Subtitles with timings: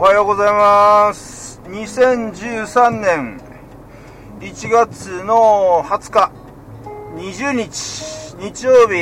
[0.00, 1.60] おはようございます。
[1.66, 3.38] 2013年
[4.40, 6.32] 1月の20日
[7.16, 8.94] 20日日曜日。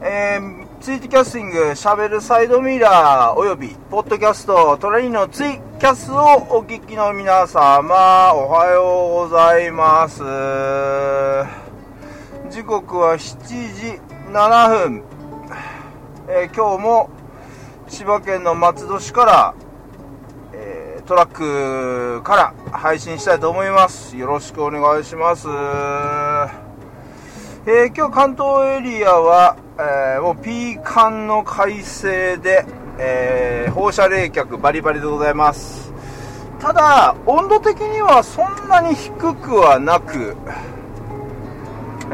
[0.00, 6.22] えー、ツイートキャスティングしゃべるサイドミラーおよびポッドキャストトレインのツイキャスを
[6.56, 10.20] お聞きの皆様おはようございます。
[12.48, 13.98] 時刻は7時
[14.30, 15.02] 7分、
[16.28, 17.10] えー、今日も
[17.92, 19.54] 千葉県の松戸市から、
[20.54, 24.16] えー、トラックから配信したいと思います。
[24.16, 25.46] よろしくお願いします。
[25.46, 26.48] えー、
[27.94, 32.64] 今日関東エリアは、えー、もうピーカンの快晴で、
[32.98, 35.92] えー、放射冷却バリバリでございます。
[36.60, 40.34] ただ温度的にはそんなに低くはなく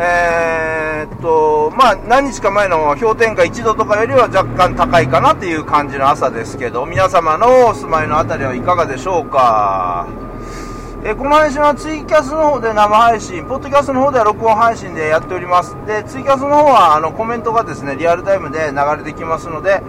[0.00, 10.06] えー、っとまあ何日か前の氷点下1度とかよりは若干高いかなっていう感じの朝ですけど皆様のお住まいの辺りはいかがでしょうか？
[11.04, 15.76] え、この配信はツイキャスの方で生配信、ポッドキャストの方では録音配信でやっております。
[15.86, 19.80] で、ツイキャスの方はあのコメントがですね、リアルタイムで流れてきますので、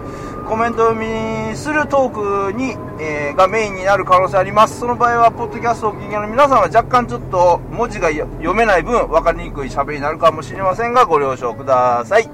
[0.50, 4.80] コメント読みするトークに、えー、がメインになる可能性あります。
[4.80, 12.28] その場合は、ポッドキャストをお聞きの皆さんは若干ちょっと文字が読めない分、分かりにくい喋りになるかもしれませんが、ご了承ください。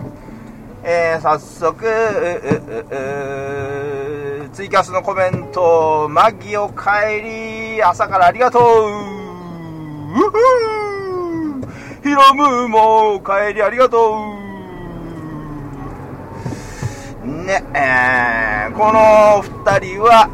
[0.86, 1.84] えー、早速、
[4.54, 8.62] ツイキャスのコメント、マギおかえり、朝からありがとう
[12.02, 14.45] ヒロムもおかえりありがとう
[17.46, 20.30] ね、えー、この二人は、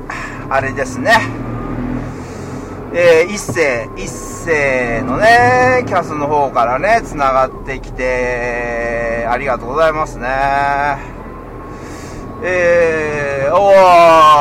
[0.50, 1.12] あれですね、
[2.94, 10.30] えー、一世、一世のね、キャスの方からね、繋がってきて、ありがとうございますね。
[12.44, 13.74] えー、お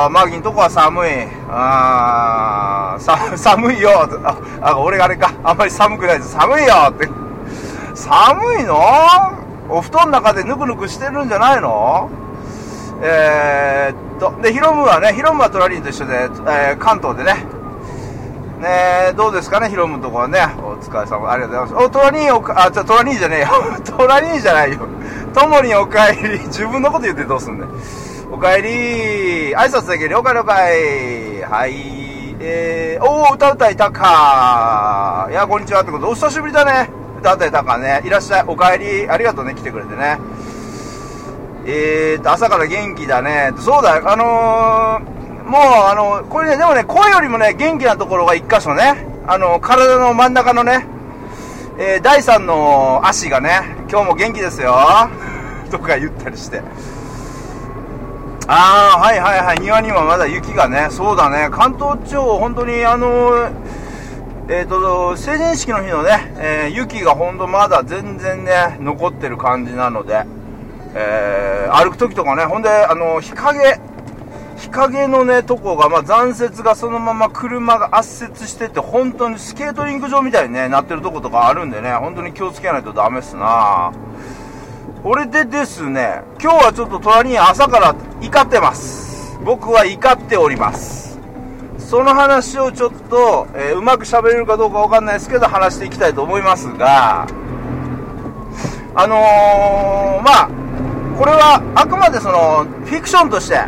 [0.06, 1.10] ー、マギんとこは寒い。
[1.50, 4.38] あー、寒いよあ。
[4.62, 5.34] あ、俺があれか。
[5.42, 6.30] あんまり寒くないです。
[6.32, 7.08] 寒いよって。
[7.94, 8.78] 寒いの？
[9.68, 12.08] お布団の中でぬくぬくしてるんじゃないの？
[13.02, 17.46] えー、っと、で、ヒロムはね、ヒロムはトラリンと一緒で、えー、関東でね、
[18.60, 21.86] ねどうですかね、ヒロムのとこはね、お疲れ様、ありがとうございます。
[21.86, 23.48] お、トラニーお、あ、じゃトラニーじゃねえよ。
[23.96, 24.80] トラニーじゃないよ。
[25.32, 26.38] ともにお帰り。
[26.40, 27.70] 自分のこと言ってどうすんねん。
[28.30, 29.54] お帰り。
[29.54, 31.42] 挨拶だけ了解了解。
[31.42, 32.36] はい。
[32.38, 36.90] えー、おー、歌うたいたかいや、こんにちはってことお久しぶりだね。
[37.18, 38.02] 歌うたいたかね。
[38.04, 38.44] いらっしゃい。
[38.46, 39.08] お帰り。
[39.08, 40.18] ありがとうね、来てくれてね。
[41.66, 43.52] えーと、朝から元気だね。
[43.58, 43.96] そうだ。
[43.96, 49.06] あのー、もう、あの、これね、でもね、声よりもね、元気なところが一箇所ね。
[49.26, 50.86] あの、体の真ん中のね、
[51.78, 53.60] えー、第3の足がね、
[53.90, 54.74] 今日も元気ですよ。
[55.70, 56.62] とか言ったりして。
[58.46, 63.48] ああ、はいはいはい、庭にはまだ雪がね、そうだね、関東地方、本当にあの
[64.48, 70.24] えっ、ー、と、成人式の日のね、えー、雪が本当まだ全然ね、残ってる感じなので、
[70.94, 73.80] えー、歩く時とかね、ほんで、あの、日陰、
[74.56, 83.92] 日陰のね、とこが、まあ、残雪がそのまま車が圧雪してて、本当にスケートリング場みたいに、ね、なってるとことかあるんでね、本当に気をつけないとダメっすな
[85.02, 89.38] これでですね、今日はちょっと隣に朝から怒ってます。
[89.42, 91.18] 僕は怒っております。
[91.78, 97.26] その話をちょっと、えー、うまく喋れるかどうかわかんないですけど、話していきたいと思いますが、
[98.94, 100.50] あのー、まあ、
[101.20, 103.60] これはあくまでその、フィクションとして、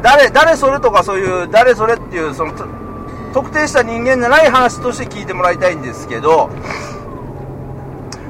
[0.00, 2.52] 誰、誰それとかそういう、誰それっていう、その、
[3.32, 6.50] 特定した人間じゃない話として聞いてもらいたいんですけど、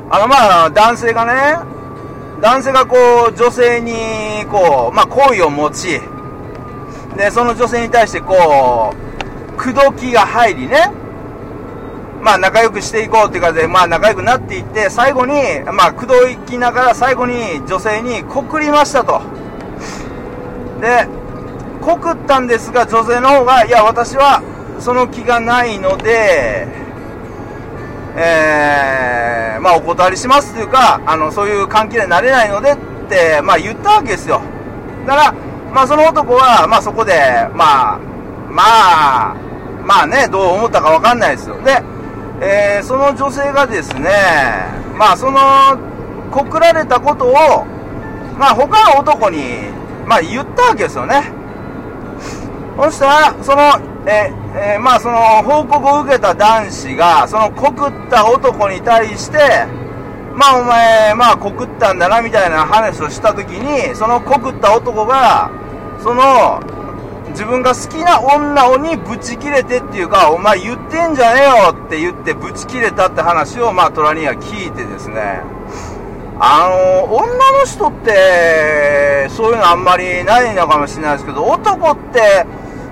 [0.09, 1.59] あの、まあ、男性がね、
[2.41, 2.97] 男性がこ
[3.31, 6.01] う、女性に、こう、まあ、好意を持ち、
[7.19, 10.91] で、その女性に対してこう、口説きが入りね、
[12.25, 17.35] まあ、仲良くしていこうっていうかで、まあ、仲良くなっていって、最後に、まあ、口説きながら最後に
[17.69, 19.21] 女性に告りましたと。
[20.81, 21.07] で、
[21.83, 24.43] 告ったんですが、女性の方が、いや、私は
[24.79, 26.67] その気がないので、
[28.17, 32.77] えー、まあ、お断りしますというか、あの、そういう関係になれないのでっ
[33.11, 34.41] て、まあ、言ったわけですよ。
[35.07, 35.35] だから、
[35.75, 37.13] まあ、その男は、まあ、そこで、
[37.53, 37.99] まあ、
[38.49, 38.63] ま
[39.33, 39.37] あ、
[39.85, 41.61] まあね、どう思ったかわかんないですよ。
[41.63, 41.83] で、
[42.41, 44.11] えー、その女性がですね、
[44.99, 45.39] まあ、その、
[46.31, 47.65] 告られたことを、
[48.39, 49.71] まあ、他の男に、
[50.07, 51.45] まあ、言ったわけですよね。
[52.77, 53.63] そしたら、その、
[54.07, 59.39] ええー、まあその報告を受けた男子が、その告った男に対して、
[60.35, 65.51] まあお前、まあ告ったんだなみたいな話をしたときに、その告った男が、
[66.03, 66.61] その
[67.35, 75.43] 自分が好きな女にブチ切れてっていうか、お前言ってんじゃねえよって言ってブチ切れたって話を、まあ、トラには聞いてですね、
[76.39, 82.47] あの、女の人って、そういうのあんまりないのかもしれないですけど、男って、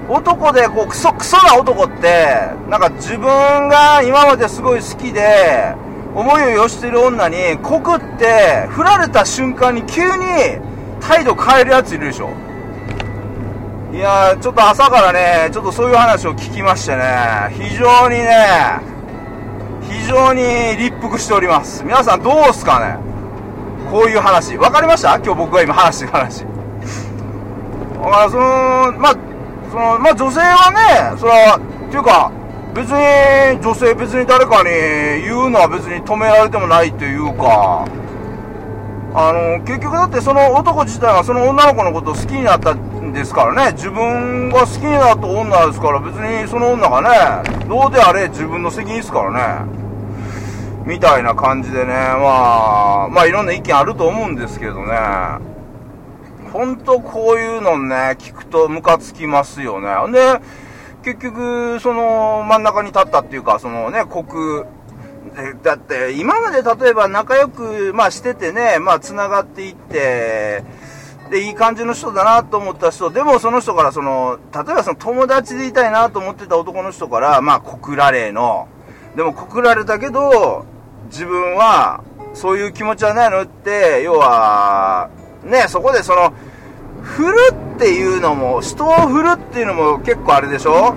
[0.09, 3.25] 男でこうクソクソな男ってなんか自分
[3.69, 5.75] が今まですごい好きで
[6.15, 10.25] 思いを寄してる女に告って振られた瞬間に急に
[11.01, 12.31] 態度変えるやついるでしょ。
[13.93, 17.05] いやちょっと朝からねちょっとそういう話を聞きましてね
[17.53, 18.81] 非常にね
[19.83, 20.43] 非常に
[20.79, 21.85] 立腹しております。
[21.85, 22.97] 皆さんどうすかね？
[23.91, 24.57] こういう話。
[24.57, 25.17] 分かりました？
[25.17, 26.45] 今日僕が今話してる話。
[28.01, 29.17] あそのまあ
[29.71, 30.71] その、ま、女性は
[31.13, 32.31] ね、それは、っていうか、
[32.75, 34.69] 別に、女性別に誰かに
[35.25, 37.87] 言うのは別に止められてもないというか、
[39.15, 42.75] あの、結局だってその男自体がその女の子のことを好きになった
[43.13, 49.83] ですからね、自分が好きになった女ですから、別にその女がね、どうであれ自分の責任ですからね。
[50.87, 54.97] みたいな感じでね、まあ、まあいろんな意見あると思うんですけどね。
[56.53, 59.89] ほんとこういうのね、聞くとムカつきますよね。
[60.13, 60.41] で、
[61.03, 64.65] 結局、その真ん中に立ったっていうか、そのね、国、
[65.63, 70.63] だって、今まで例えば仲良く、まあしててね、まあ繋がっていって、
[71.33, 78.69] で、いい感じの人だなと思った人、でもその人からその、例えばその友達でいたいなと思ってた男の人から、まあ告られの、
[79.17, 80.67] でも告られたけど、
[81.07, 85.09] 自分は、そういう気持ちはないのって、要は、
[85.43, 86.35] ね、そこでその、
[87.01, 87.37] 振る
[87.77, 90.95] っていうのも、人を振るっていうのも結構あれでしょ？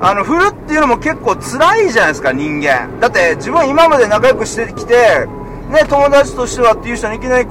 [0.00, 3.00] あの、振るっていうのも結構辛いじゃないですか、人間。
[3.00, 5.26] だって自分今まで仲良くしてきて、
[5.68, 7.50] ね、友達としてはっていう人にいきなり、ね、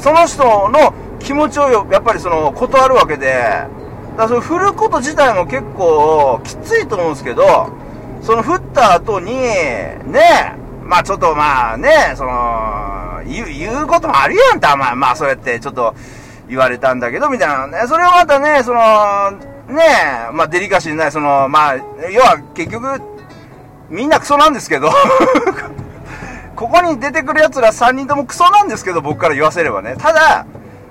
[0.00, 3.68] その人の気持ちをやっぱりその、断るわけで、だか
[4.16, 7.70] らその振ること自体も結構きついと思うんですけど、
[8.22, 15.94] その振った後に、ね、まあちょっとまあね、その、言う、言うこともあるやんた、まあまあそうやってちょっと
[16.48, 17.86] 言われたんだけど、みたいなね。
[17.86, 18.80] それをまたね、その、
[19.68, 19.84] ね
[20.32, 21.76] まあデリカシーない、その、まあ、
[22.10, 23.00] 要は結局、
[23.90, 24.90] みんなクソなんですけど
[26.60, 29.94] ここに出てくる奴ら3人ともクソなんですけど、僕から言わせればね。
[29.96, 30.44] ただ、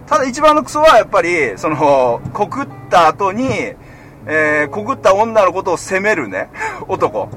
[0.08, 3.76] ただ一番のクソはやっぱり、その、告った後に、
[4.26, 6.50] えー、告った女のことを責めるね、
[6.88, 7.30] 男。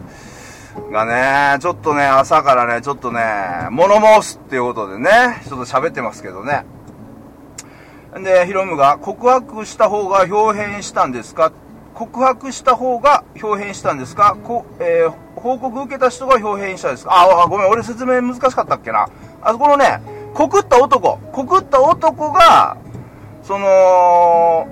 [0.90, 3.22] がね、ちょっとね、朝からね、ちょっとね、
[3.70, 6.64] 物申すっていうことでね、ちょっと喋ってますけどね。
[8.14, 11.52] で、ヒロムが、告白した方が表変したんですか？
[11.92, 14.38] 告白した方が表変したんですか？
[14.42, 15.12] こ、えー、
[15.42, 17.10] 報告受けた人が表変したですか？
[17.12, 19.08] あ、ごめん、俺説明難しかったっけな。
[19.42, 20.00] あそこのね、
[20.34, 22.76] 告った男、告った男が、
[23.42, 24.68] その、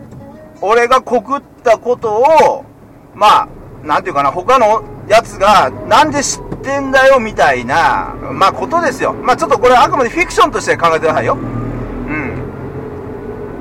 [0.61, 2.65] 俺が告ったことを、
[3.15, 3.49] まあ、
[3.83, 9.13] なんていうかな、他のやつが、なんで知ってんだよ、みたいな、まあ、ことですよ。
[9.13, 11.35] まあ、ちょっとこれあくまでフィクションとして考えてくださいよ。
[11.35, 12.45] うん。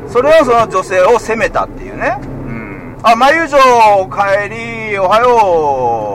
[0.08, 2.20] それをその女性を責めたっていうね。
[2.22, 2.98] うん。
[3.02, 3.60] あ、まゆじょ
[4.10, 4.50] 帰
[4.92, 6.09] り、おはよう。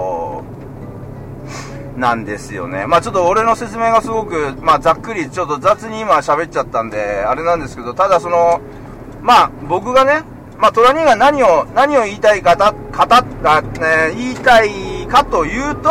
[1.96, 2.86] なんですよね。
[2.86, 8.60] まあちょっと俺の説明がすごく、まあざっくり、ちょっと雑に今喋っちゃったんで、あれなんですけど、ただその、
[9.22, 10.22] まあ僕がね、
[10.58, 13.24] まあ、トラ兄が何を、何を言いたいかた、かた、
[14.08, 14.70] え言いたい
[15.08, 15.88] かというと、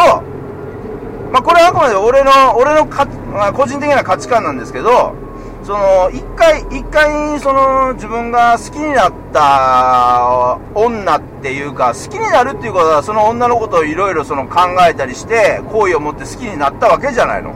[1.31, 5.15] まあ、これはあくまで俺の、俺のか、まあ、個人的な価値観なんですけど、
[5.63, 17.53] その、一回、一回、その、自分が好きになった女っていうか、好きになるっていうことは、その女のことをいろいろその考えたりして、好意を持って好きになったわけじゃないの。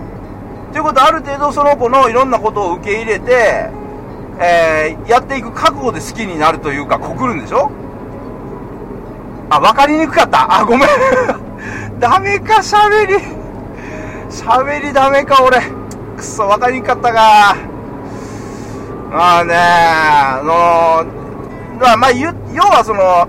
[0.71, 3.69] ということは、ある程度その子のいろんなことを受け入れて、
[4.39, 7.69] えー、やっていく覚悟で好きになるというか、告るんでしょ？
[9.49, 10.89] あ、わかりにくかったあ、ごめん
[11.99, 13.15] ダメか、喋り。
[14.29, 15.59] 喋りダメか、俺。
[16.15, 17.55] くそ、わかりにくかったか。
[19.09, 22.31] まあねあのー、まあ、要
[22.63, 23.27] はその、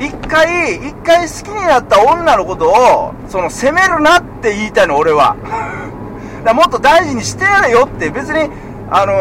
[0.00, 5.36] 一回、一回好きになった女のことを、その、責めるなって言いたいの、俺は。
[6.44, 8.50] だもっと大事にしてやれよって、別に、
[8.90, 9.12] あの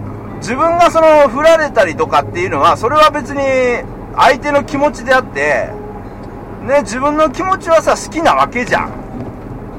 [0.00, 0.04] ー
[0.44, 3.40] 自分がその振られたりとかっていうのは、それは別に
[4.14, 5.70] 相手の気持ちであって、
[6.68, 8.92] ね、自分の気持ちはさ、好きなわけじゃん。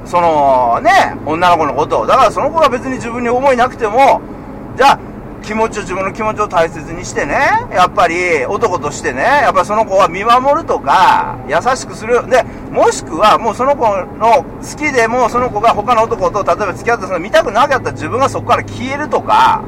[0.05, 2.07] その、ね、女の子のことを。
[2.07, 4.21] だからその子が別に自分に思いなくても、
[4.75, 4.99] じゃあ、
[5.45, 7.35] 気持ちを、自分の気持ちを大切にしてね、
[7.71, 12.27] やっぱり男としてね、やっぱりその子は見守るとか、優しくする。
[12.29, 13.87] で、もしくはもうその子
[14.17, 19.63] の好きでもその子が他の男と例えば付き合ったその見たくなかったら自分がそこから消えるとか、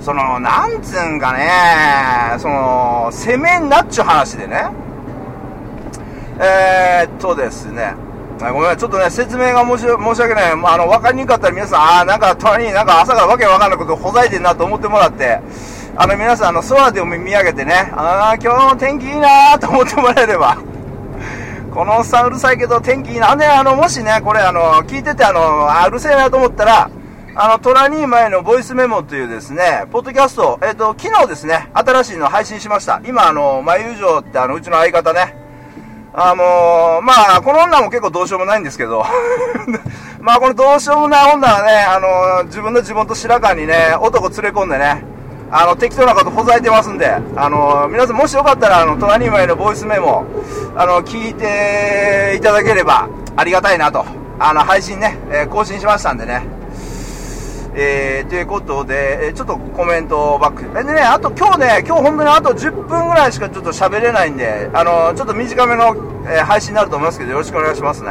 [0.00, 4.70] その、なんつうんかね、その、攻めんなっちゅう話でね。
[6.40, 7.94] えー、っとですね、
[8.40, 10.52] あごめん、ちょっとね、説明が申し訳ない。
[10.52, 15.40] あの、わかりにくかったら皆さん、ああ、なんか隣になんか朝からわけわかんないことほざいてんなと思ってもらって、
[15.96, 20.56] あの、皆さん、あの、空で見上げてね、ああ、今日の天気いいなと思ってもらえれば、
[21.74, 23.34] このおっさんうるさいけど天気いいな。
[23.34, 26.90] で、あの、もしね、これ、あの、聞いてて、あの、あ、うるせえなと思ったら、
[27.34, 33.00] あの、トラニー前のボイスメモというですね、ポッドキャスト、えっ、ー、と、昨日ですね、新しいの配信しました。
[33.04, 35.47] 今、あの、まゆうじょうってあの、うちの相方ね、
[36.20, 39.04] あのー、まあ、この女も結構どうしようもないんですけど、
[40.20, 45.04] まあ、このどうしようもない女はね、あのー、自分の自分と白川にね、男連れ込んでね、
[45.52, 50.24] あの、適当なことほざいてますんで、あの、皆さんもしよかったら、あの、隣前のボイスメモ、
[50.74, 54.04] あの、聞いていただければありがたいなと、
[54.40, 56.42] あの、配信ね、え更新しましたんでね、
[57.80, 60.78] えー、ということで、えちょっとコメントバック。
[60.78, 65.94] えでね、あと今日ね、今日本当にあと10分ぐらいしかちょっと喋れないんで、あのちょっと短めの、
[66.26, 68.10] えー、配信になると思いますけど、よろしくお願いしますね。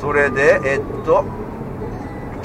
[0.00, 1.24] それで、えっと、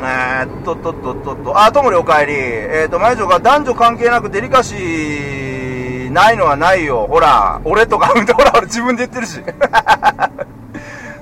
[0.02, 2.34] えー、っと、と、と、と、と、あ、ともりお帰り。
[2.36, 7.08] えー、っと、前女が男女関係なくデリカシーないのはないよ。
[7.10, 9.42] ほら、俺とか、 ほら、俺自分で言ってるし。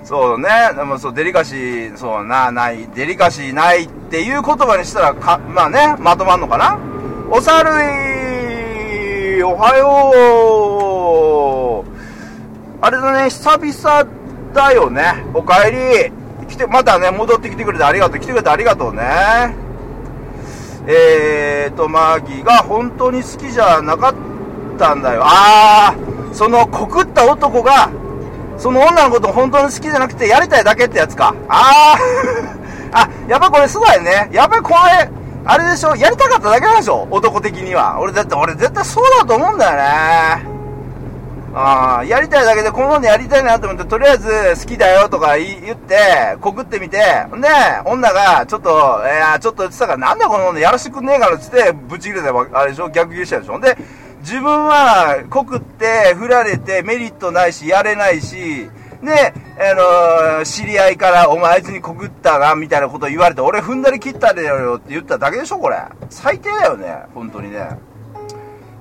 [0.08, 6.80] そうね、でもそう、デリカシー、そうな、ない、デリカシーないっていう言葉にしたら、か、まあね、まとまんのかな？
[7.30, 7.72] おさる
[9.38, 11.90] い、おはよう。
[12.82, 14.10] あれだね、久々
[14.54, 15.26] だよね。
[15.34, 16.10] おかえ
[16.40, 16.48] り。
[16.48, 18.20] 来て、またね、戻ってきてくれてありがとう。
[18.22, 19.54] 来てくれてありがとうね。
[20.88, 24.16] えーと、マギが本当に好きじゃなかっ
[24.80, 25.24] たんだよ。
[25.26, 27.90] あー、その告った男が、
[28.58, 31.36] その女のこと本当に好きじゃなくてやりたいだけってやつか。
[31.48, 31.96] あ
[32.92, 34.30] あ あ、やっぱこれそうだよね。
[34.32, 35.10] やっぱりこれ、
[35.46, 35.96] あれでしょ？
[35.96, 37.08] やりたかっただけなんでしょ？
[37.12, 37.98] 男的には。
[38.00, 40.58] 俺だって俺絶対そうだと思うんだよね。
[41.60, 44.30] ああ、やりたいだけでこの女やりたいなと思って、とりあえず
[44.66, 47.04] 好きだよとか言って、告ってみて、で、
[47.86, 52.90] 女がちょっと、えー、ちょっと言ってたから、なんだこの女やらしてくんねえからっつって、ぶち切れたあれでしょ？
[52.90, 53.60] 逆切れしたでしょ？
[53.60, 53.76] で、
[54.22, 58.70] 自分は告って振られてメリットないしやれないし
[59.02, 59.74] で、あ
[60.40, 65.78] のー、知り合いからお前あいつに告ったなみたいなこと言われて俺踏んだり切ったでよって言っただけでしょこれ。
[66.10, 67.78] 最低だよね本当にね。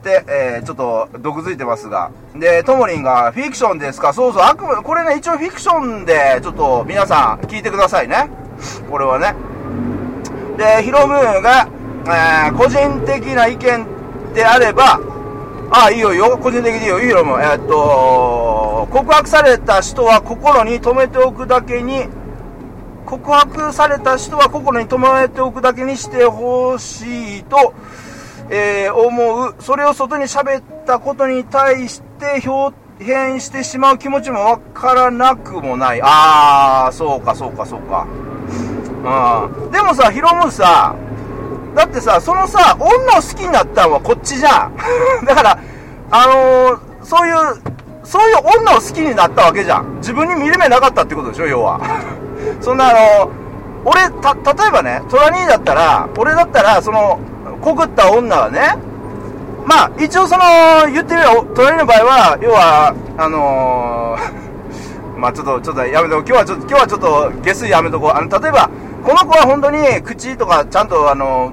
[0.02, 2.10] で、えー、ちょっと毒づいてますが。
[2.34, 4.12] でともりんがフィクションですか？
[4.12, 8.30] そうそうあくまでこれね一応フィクションでちょっと皆さん聞いてくださいね。
[8.90, 9.34] これはね。
[10.56, 11.68] でヒロムーが、
[12.06, 13.86] えー、個人的な意見
[14.32, 14.98] であれば
[15.70, 16.38] あ、いいよいいよ。
[16.38, 17.00] 個人的にいいよ。
[17.00, 17.40] いいよ、もう。
[17.40, 22.06] えー、っと、告白された人は心に留めておくだけに、
[23.04, 27.74] 告白された人は心に留めておくだけにしてほしいと、
[28.50, 29.54] えー、思う。
[29.60, 36.00] それを外に喋ったことに対して表変してしまう気持ちもわからなくもない。
[36.02, 38.06] あー、そうか、そうか、そうか。
[39.04, 39.70] うん。
[39.70, 40.94] でもさ、ヒロムさ、
[41.76, 44.74] だってさ、そのさ、女を好きになったのはこっちじゃん。
[45.26, 45.58] だから、
[46.10, 47.36] あのー、そういう、
[48.02, 49.96] そういう女を好きになったわけじゃん。
[49.98, 51.78] 自分に見る目なかったってことでしょ、要は。
[52.62, 53.28] そんなあのー、
[53.84, 57.18] 俺、た、例えばね、トラニーだったら、俺だったら、その、
[57.60, 58.78] 告った女はね、
[59.66, 60.44] まあ、一応その、
[60.90, 66.24] 言ってみれば、トラニーの場合は、要は、あのー、 まあちょっと、ちょっとやめとこう。
[66.26, 68.10] 今日はちょっと、今日はちょっと、下水やめとこう。
[68.16, 68.70] あの、例えば、
[69.06, 71.52] この子は本当に口とかちゃんとあの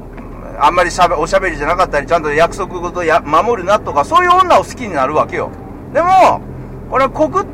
[0.60, 5.50] あんまりしゃべおしゃべりじゃなかったり、ちゃんと約束事や守るなとか、そういう女を好きになるわけよ。
[5.94, 6.42] でも、
[6.90, 7.46] これ告っ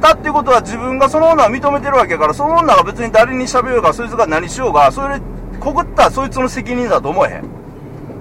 [0.00, 5.24] たっていうことは自分がその女を認めてるわけやから、その女が別に誰に喋ようが、そいつが何しようが、それで
[5.60, 7.44] 告ったそいつの責任だと思えへん。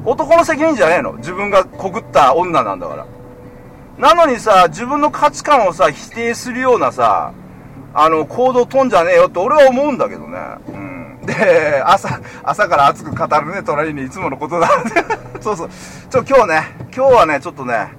[0.05, 1.13] 男の責任じゃねえの。
[1.13, 3.05] 自分が告った女なんだから。
[3.97, 7.33] なのにさ、自分の価値観をさ、否定するようなさ、
[7.93, 10.37] あの、行動とんじゃねえよって俺は思うんだけどね。
[10.69, 10.96] うん
[11.27, 14.69] で、朝、朝から熱く語るね、隣にいつものことだ。
[15.41, 15.69] そうそう。
[16.09, 16.63] ちょ、今日ね、
[16.95, 17.89] 今日はね、ちょっとね、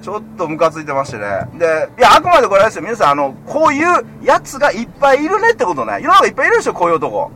[0.00, 1.48] ちょっとムカついてましてね。
[1.58, 2.82] で、いや、あくまでこれですよ。
[2.82, 5.98] 皆さん、あの、こういうやつがいっぱいいるねってことね。
[6.00, 7.32] 世の中いっぱいいるでしょ、こういう男。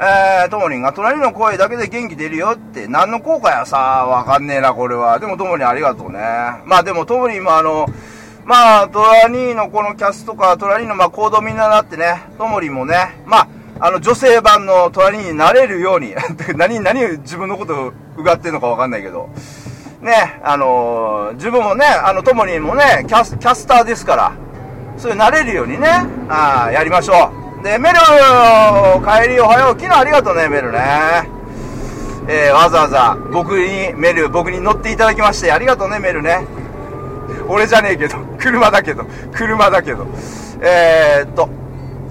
[0.00, 5.20] えー、ともりんが、隣の声だけで元気出るよって、何の効果やさ、わかんねえな、これは。
[5.20, 6.18] でも、ともりんありがとうね。
[6.64, 7.86] まあでも、ともりんもあの、
[8.44, 13.48] まあ、トラニーのこのキャスとか、トラニーのまあ行動みんななってね、ともりんもね、まあ、
[13.84, 16.14] あの、女性版の隣になれるように
[16.54, 19.28] 何、何自分のことうがってんのかわかんないけど、
[20.00, 24.32] ね、あのー、自分もね、あの、ともにもねキャス、キャスターですから、
[24.96, 27.64] そういうなれるようにね、あやりましょう。
[27.64, 29.80] で、メル、帰りおはよう。
[29.80, 31.28] 昨日ありがとうね、メルね。
[32.28, 36.46] えー、わざわざ僕にメル、僕に乗っていただきまして、ありがとうね、メルね。
[37.48, 40.06] 俺じゃねえけど、 車だけど、車だけど。
[40.60, 41.48] えー、っと、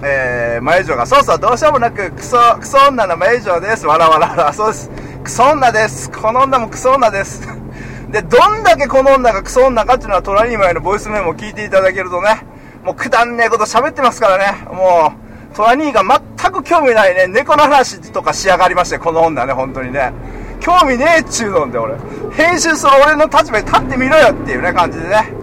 [0.04, 3.86] えー、前城が、そうそう、どうしようもなく、クソ、クソ女の前城です。
[3.86, 4.52] わらわらわら。
[4.52, 4.90] そうです。
[5.22, 6.10] クソ女です。
[6.10, 7.46] この女もクソ女です。
[8.10, 12.44] で、どんだけこの女がクソ女かっていうのは、トラニーマイのボイスメモを聞いていただけるとね、
[12.84, 14.66] もうくだんねえこと喋ってますからね。
[14.72, 15.12] も
[15.52, 20.12] う、トラニーが全く興味ないね、猫の話とか仕上がりまして、この女ね、本当にね。
[20.58, 21.94] 興味ねえっちゅうのんで、俺。
[22.32, 25.41] 編集する俺の立場に立ってみろよっていうね、感じでね。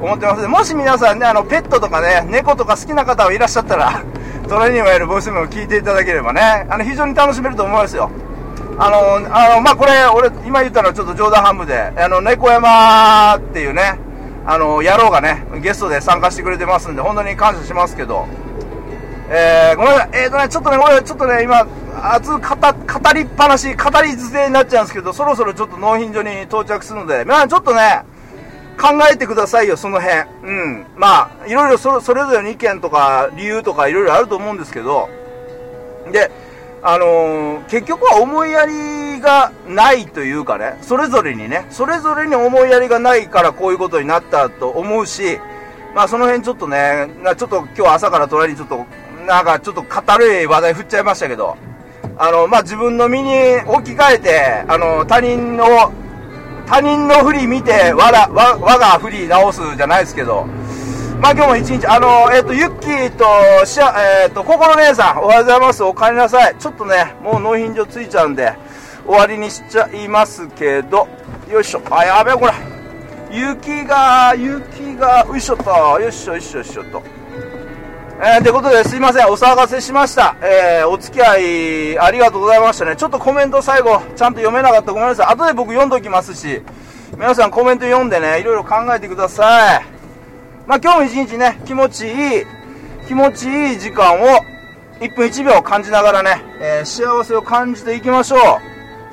[0.00, 0.46] 思ってます。
[0.46, 4.02] もし皆さんね、あの、ペットとかね、猫とか好きな方はいらっしゃったら、
[4.48, 8.10] トラニーマイのボイスメモを聞いていただければね、あの、非常に楽しめると思いますよ。
[8.78, 13.98] あの、あの、まあ、これ、俺、今言ったのはちょっと冗談半分で、あの、猫山っていうね、
[14.46, 18.26] あの、野郎がね、ゲストで参加してくれてますんで、本当に感謝しますけど、
[19.30, 21.66] えー、ごめんなさい、えーとね、ちょっとね、俺、ちょっとね、今、
[22.00, 28.04] 熱く語語りっぱなし、語り捨てになっちゃうんですけど、そろそろちょっと納品所に到着するので、まあ、ちょっとね、
[28.80, 30.20] 考えてくださいよ、その辺。
[30.44, 30.86] うん。
[30.96, 35.08] まあ、いろいろそれぞれの意見とか、理由とか、いろいろあると思うんですけど、
[36.12, 36.30] で、
[36.80, 45.40] あのー、結局は思いやりがないというかね、それぞれにね、それぞれに思いやりがないからこういうことになったと思うし、
[45.94, 48.86] まあその辺ちょっとね、ちょっと今日朝から隣にちょっと、
[49.26, 51.56] なんかちょっと語る話題振っちゃいましたけど、
[52.16, 53.32] あの、まあ自分の身に
[53.66, 55.92] 置き換えて、あの、他人の、
[56.68, 60.44] 他人のふり見て、わら、わ、我がふり直すじゃないですけど、
[61.18, 65.82] まあ今日も一日、あの、えっ、ー、と、ユッキーと、しゃ、えっ、ー、と、ココロ姉さん、おはようございます。
[65.82, 66.54] お帰りなさい。
[66.58, 68.52] ちょっとね、もう納品所ついちゃうんで、
[69.06, 71.08] 終わりにしちゃいますけど、
[71.50, 71.80] よいしょ。
[71.90, 72.52] あ、やべえ、これ。
[73.30, 77.02] 雪が、雪が、よいしょっと、よいしょ、よいしょ、よいしょと。
[78.20, 80.34] えー、ということで、すいません、お騒がせしました。
[80.42, 81.38] えー、お付き合
[81.92, 82.96] い、ありがとうございましたね。
[82.96, 85.26] ちょっとコメント最後、ちゃんと読めなかったごめんなさい。
[85.26, 86.60] 後で僕読んどきますし、
[87.12, 89.84] 皆さんコメント読んでね、いろいろ考えてください。
[90.66, 92.44] まあ、今日も一日ね、気持ちいい、
[93.06, 94.26] 気持ちいい時間を
[94.98, 98.40] 1分1秒感じながらね、えー、幸せを感じていきましょう。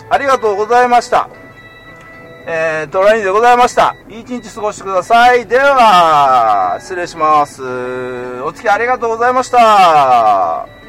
[0.10, 1.30] ありがとうございました。
[2.48, 3.96] えー、トラインでございました。
[4.08, 5.48] いい一日過ごしてください。
[5.48, 7.64] では、失礼します。
[8.44, 10.85] お付き合いありがとうございました。